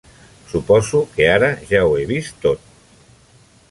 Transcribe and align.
Suposo 0.53 1.03
que 1.17 1.29
ara 1.35 1.51
ja 1.73 1.85
ho 1.91 1.95
he 2.01 2.09
vist 2.15 2.43
tot. 2.47 2.69